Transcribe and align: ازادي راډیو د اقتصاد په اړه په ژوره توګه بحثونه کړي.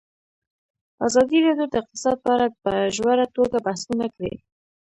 ازادي 1.07 1.37
راډیو 1.45 1.67
د 1.69 1.73
اقتصاد 1.81 2.17
په 2.23 2.29
اړه 2.35 2.47
په 2.63 2.71
ژوره 2.95 3.25
توګه 3.35 3.57
بحثونه 3.65 4.05
کړي. 4.15 4.33